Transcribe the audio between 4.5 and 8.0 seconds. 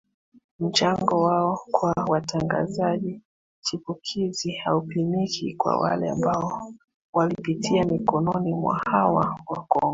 haupimiki kwa wale ambao walipitia